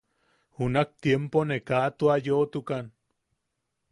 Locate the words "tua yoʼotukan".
1.97-2.85